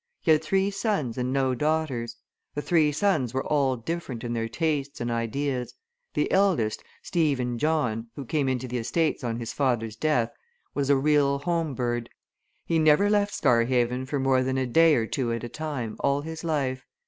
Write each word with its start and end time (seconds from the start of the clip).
He 0.21 0.31
had 0.31 0.43
three 0.43 0.71
sons 0.71 1.15
and 1.19 1.31
no 1.31 1.53
daughters. 1.53 2.15
The 2.55 2.63
three 2.63 2.91
sons 2.91 3.35
were 3.35 3.45
all 3.45 3.77
different 3.77 4.23
in 4.23 4.33
their 4.33 4.49
tastes 4.49 4.99
and 4.99 5.11
ideas; 5.11 5.75
the 6.15 6.31
eldest, 6.31 6.83
Stephen 7.03 7.59
John, 7.59 8.07
who 8.15 8.25
came 8.25 8.49
into 8.49 8.67
the 8.67 8.79
estates 8.79 9.23
on 9.23 9.37
his 9.37 9.53
father's 9.53 9.95
death, 9.95 10.31
was 10.73 10.89
a 10.89 10.95
real 10.95 11.37
home 11.37 11.75
bird 11.75 12.09
he 12.65 12.79
never 12.79 13.11
left 13.11 13.35
Scarhaven 13.35 14.07
for 14.07 14.19
more 14.19 14.41
than 14.41 14.57
a 14.57 14.65
day 14.65 14.95
or 14.95 15.05
two 15.05 15.31
at 15.31 15.43
a 15.43 15.49
time 15.49 15.95
all 15.99 16.21
his 16.21 16.43
life. 16.43 16.83